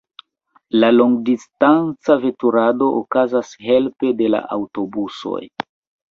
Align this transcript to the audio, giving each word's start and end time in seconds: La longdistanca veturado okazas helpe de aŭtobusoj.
La 0.83 0.87
longdistanca 0.93 2.15
veturado 2.23 2.87
okazas 3.01 3.51
helpe 3.67 4.09
de 4.23 4.31
aŭtobusoj. 4.39 5.43